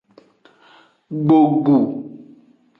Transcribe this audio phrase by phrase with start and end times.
[1.23, 1.77] Gbogbu.